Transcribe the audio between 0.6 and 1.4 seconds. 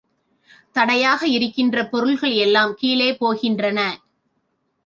தடையாக